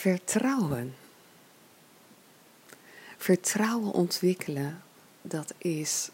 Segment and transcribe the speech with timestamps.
[0.00, 0.94] Vertrouwen.
[3.16, 4.82] Vertrouwen ontwikkelen,
[5.22, 6.08] dat is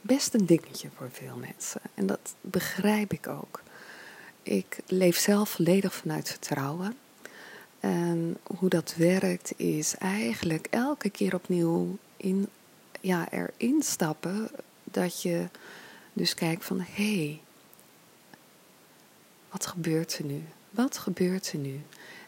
[0.00, 1.80] best een dingetje voor veel mensen.
[1.94, 3.62] En dat begrijp ik ook.
[4.42, 6.96] Ik leef zelf volledig vanuit vertrouwen.
[7.80, 12.48] En hoe dat werkt is eigenlijk elke keer opnieuw in,
[13.00, 14.50] ja, erin stappen
[14.84, 15.48] dat je
[16.12, 17.40] dus kijkt van hé, hey,
[19.50, 20.42] wat gebeurt er nu?
[20.70, 21.80] Wat gebeurt er nu?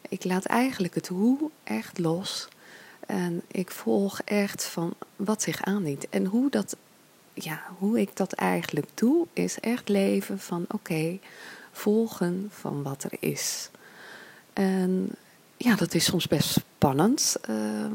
[0.08, 2.48] Ik laat eigenlijk het hoe echt los.
[3.06, 6.08] En ik volg echt van wat zich aandient.
[6.08, 6.76] En hoe, dat,
[7.34, 11.18] ja, hoe ik dat eigenlijk doe, is echt leven van oké,
[11.72, 13.70] volgen van wat er is.
[14.52, 15.08] En
[15.56, 17.36] ja, dat is soms best spannend.
[17.42, 17.94] Ehm,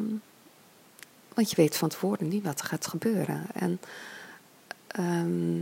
[1.33, 3.45] want je weet van tevoren niet wat er gaat gebeuren.
[3.53, 3.79] En,
[4.87, 5.61] ehm,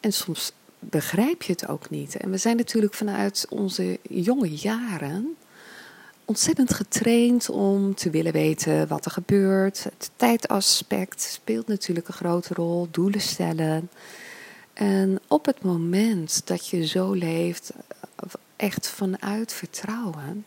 [0.00, 2.16] en soms begrijp je het ook niet.
[2.16, 5.36] En we zijn natuurlijk vanuit onze jonge jaren
[6.30, 9.84] ontzettend getraind om te willen weten wat er gebeurt.
[9.84, 13.90] Het tijdaspect speelt natuurlijk een grote rol, doelen stellen.
[14.72, 17.72] En op het moment dat je zo leeft,
[18.56, 20.46] echt vanuit vertrouwen,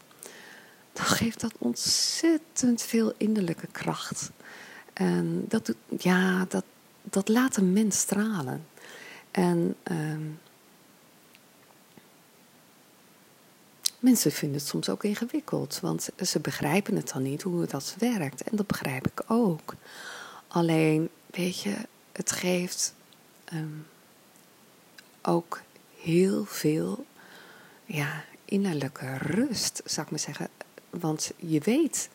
[0.94, 4.32] dan geeft dat ontzettend veel innerlijke kracht.
[4.94, 6.64] En dat, ja, dat,
[7.02, 8.66] dat laat een mens stralen.
[9.32, 10.40] En um,
[14.04, 18.44] mensen vinden het soms ook ingewikkeld, want ze begrijpen het dan niet hoe dat werkt.
[18.44, 19.76] En dat begrijp ik ook.
[20.48, 21.76] Alleen, weet je,
[22.12, 22.94] het geeft
[23.54, 23.88] um,
[25.22, 25.62] ook
[25.98, 27.06] heel veel
[27.86, 30.48] ja, innerlijke rust, zou ik maar zeggen.
[30.90, 32.10] Want je weet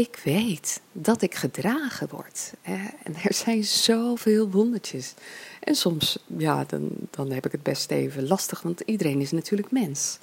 [0.00, 2.52] ik weet dat ik gedragen word.
[2.62, 5.14] En er zijn zoveel wondertjes.
[5.60, 9.70] En soms, ja, dan, dan heb ik het best even lastig, want iedereen is natuurlijk
[9.70, 10.18] mens.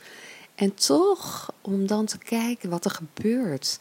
[0.55, 3.79] En toch, om dan te kijken wat er gebeurt.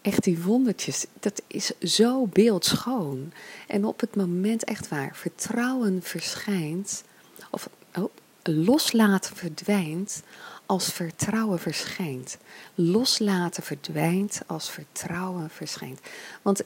[0.00, 3.32] Echt die wondertjes, dat is zo beeldschoon.
[3.66, 7.04] En op het moment, echt waar, vertrouwen verschijnt,
[7.50, 8.10] of oh,
[8.42, 10.22] loslaten verdwijnt,
[10.66, 12.38] als vertrouwen verschijnt.
[12.74, 16.00] Loslaten verdwijnt als vertrouwen verschijnt.
[16.42, 16.62] Want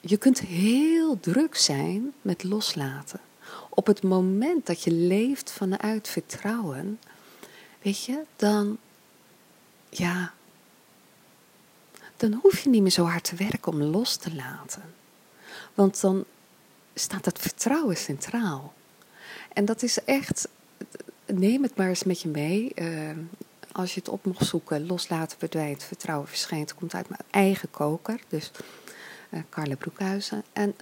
[0.00, 3.20] je kunt heel druk zijn met loslaten.
[3.68, 6.98] Op het moment dat je leeft vanuit vertrouwen,
[7.82, 8.78] weet je, dan,
[9.88, 10.32] ja,
[12.16, 14.82] dan hoef je niet meer zo hard te werken om los te laten.
[15.74, 16.24] Want dan
[16.94, 18.74] staat dat vertrouwen centraal.
[19.52, 20.48] En dat is echt
[21.38, 22.72] neem het maar eens met je mee.
[22.74, 23.10] Uh,
[23.72, 28.20] als je het op mocht zoeken, loslaten verdwijnt, vertrouwen verschijnt, komt uit mijn eigen koker.
[28.28, 28.50] Dus
[29.30, 30.44] uh, Broekhuizen.
[30.52, 30.76] En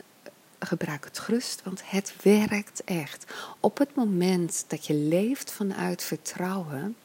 [0.59, 3.32] gebruik het gerust, want het werkt echt.
[3.60, 6.97] Op het moment dat je leeft vanuit vertrouwen,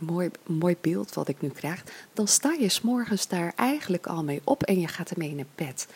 [0.00, 4.40] mooi, mooi beeld wat ik nu krijg, dan sta je s'morgens daar eigenlijk al mee
[4.44, 5.86] op en je gaat ermee naar bed.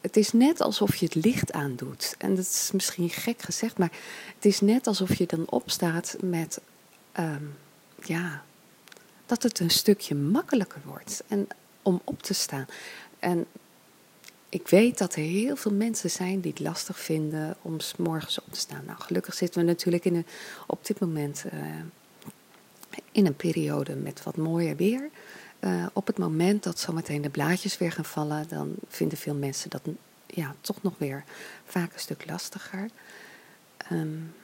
[0.00, 2.14] Het is net alsof je het licht aandoet.
[2.18, 3.92] En dat is misschien gek gezegd, maar
[4.34, 6.60] het is net alsof je dan opstaat met,
[7.12, 7.44] ehm,
[8.04, 8.42] ja,
[9.26, 11.48] dat het een stukje makkelijker wordt en
[11.82, 12.66] om op te staan.
[13.18, 13.46] En
[14.48, 18.40] ik weet dat er heel veel mensen zijn die het lastig vinden om s morgens
[18.40, 18.84] op te staan.
[18.86, 20.26] Nou, gelukkig zitten we natuurlijk in een,
[20.66, 21.60] op dit moment uh,
[23.12, 25.10] in een periode met wat mooier weer.
[25.60, 29.70] Uh, op het moment dat zometeen de blaadjes weer gaan vallen, dan vinden veel mensen
[29.70, 29.82] dat
[30.26, 31.24] ja, toch nog weer
[31.64, 32.88] vaak een stuk lastiger.
[33.92, 34.34] Um,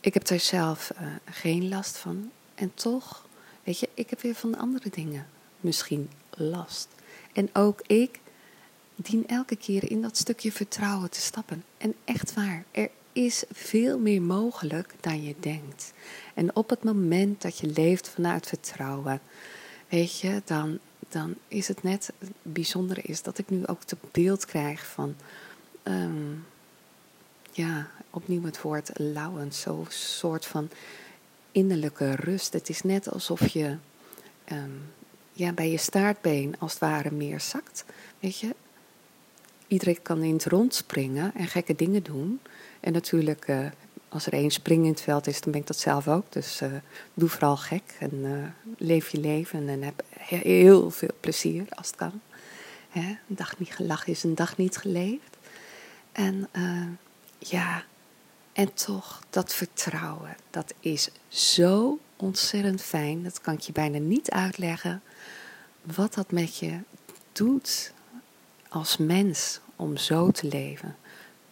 [0.00, 2.30] ik heb daar zelf uh, geen last van.
[2.54, 3.26] En toch,
[3.64, 5.26] weet je, ik heb weer van andere dingen
[5.60, 6.88] misschien last.
[7.32, 8.20] En ook ik
[8.96, 11.64] dien elke keer in dat stukje vertrouwen te stappen.
[11.78, 15.92] En echt waar, er is veel meer mogelijk dan je denkt.
[16.34, 19.20] En op het moment dat je leeft vanuit vertrouwen,
[19.88, 20.78] weet je, dan,
[21.08, 25.14] dan is het net het is dat ik nu ook het beeld krijg van,
[25.82, 26.44] um,
[27.50, 30.70] ja, opnieuw het woord allowance, zo'n soort van
[31.52, 32.52] innerlijke rust.
[32.52, 33.76] Het is net alsof je
[34.52, 34.82] um,
[35.32, 37.84] ja, bij je staartbeen als het ware meer zakt.
[38.20, 38.54] Weet je,
[39.72, 42.40] iedereen kan in het rond springen en gekke dingen doen.
[42.80, 43.66] En natuurlijk, uh,
[44.08, 46.32] als er één spring in het veld is, dan ben ik dat zelf ook.
[46.32, 46.72] Dus uh,
[47.14, 48.44] doe vooral gek en uh,
[48.78, 52.20] leef je leven en heb heel veel plezier als het kan.
[52.88, 53.00] Hè?
[53.00, 55.36] Een dag niet gelachen is een dag niet geleefd.
[56.12, 56.48] En
[57.38, 57.84] ja,
[58.52, 63.22] en toch dat vertrouwen, dat is zo ontzettend fijn.
[63.22, 65.02] Dat kan ik je bijna niet uitleggen.
[65.82, 66.78] Wat dat met je
[67.32, 67.92] doet
[68.72, 70.96] als mens om zo te leven.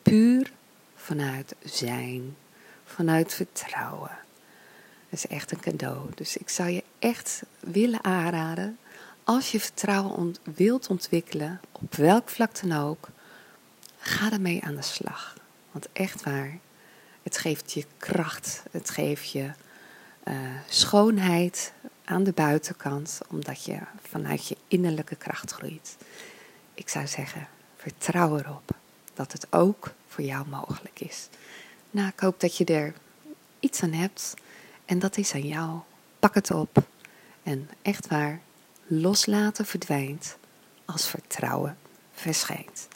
[0.02, 0.52] Puur
[0.94, 2.36] vanuit zijn,
[2.84, 4.18] vanuit vertrouwen.
[5.08, 6.10] is echt een cadeau.
[6.14, 8.78] Dus ik zou je echt willen aanraden,
[9.24, 13.08] als je vertrouwen wilt ontwikkelen, op welk vlak dan ook,
[13.98, 15.36] ga ermee aan de slag.
[15.70, 16.58] Want echt waar,
[17.22, 19.50] het geeft je kracht, het geeft je
[20.28, 20.34] uh,
[20.68, 21.72] schoonheid
[22.04, 25.96] aan de buitenkant, omdat je vanuit je innerlijke kracht groeit.
[26.80, 28.70] Ik zou zeggen, vertrouw erop
[29.14, 31.28] dat het ook voor jou mogelijk is.
[31.90, 32.94] Nou, ik hoop dat je er
[33.58, 34.34] iets aan hebt
[34.84, 35.78] en dat is aan jou.
[36.18, 36.86] Pak het op
[37.42, 38.40] en echt waar,
[38.86, 40.36] loslaten verdwijnt
[40.84, 41.78] als vertrouwen
[42.12, 42.88] verschijnt.